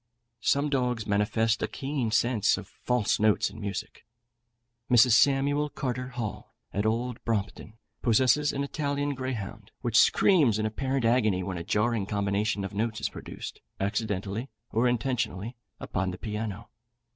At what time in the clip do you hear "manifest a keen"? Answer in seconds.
1.05-2.09